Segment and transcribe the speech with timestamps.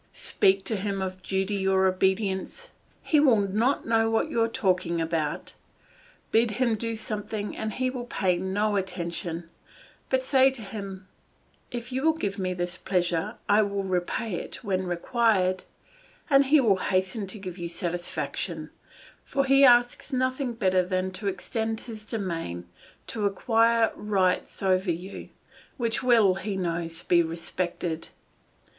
[0.13, 2.71] Speak to him of duty or obedience;
[3.03, 5.53] he will not know what you are talking about;
[6.31, 9.47] bid him do something and he will pay no attention;
[10.09, 11.07] but say to him,
[11.69, 15.65] "If you will give me this pleasure, I will repay it when required,"
[16.31, 18.71] and he will hasten to give you satisfaction,
[19.23, 22.67] for he asks nothing better than to extend his domain,
[23.05, 25.29] to acquire rights over you,
[25.77, 28.09] which will, he knows, be respected.